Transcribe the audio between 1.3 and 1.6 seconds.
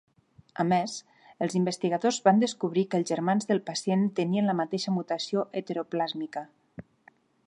els